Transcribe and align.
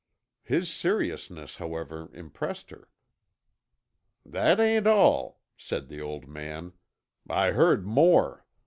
His 0.41 0.67
seriousness, 0.73 1.57
however, 1.57 2.09
impressed 2.11 2.71
her. 2.71 2.89
"That 4.25 4.59
ain't 4.59 4.87
all," 4.87 5.41
said 5.59 5.89
the 5.89 6.01
old 6.01 6.27
man. 6.27 6.73
"I 7.29 7.51
heard 7.51 7.85
more. 7.85 8.43